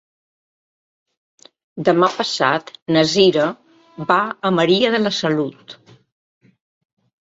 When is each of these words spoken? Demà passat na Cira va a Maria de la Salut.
Demà 1.91 2.09
passat 2.23 2.73
na 2.97 3.05
Cira 3.13 3.47
va 4.11 4.21
a 4.23 4.55
Maria 4.61 4.95
de 4.99 5.07
la 5.09 5.17
Salut. 5.23 5.81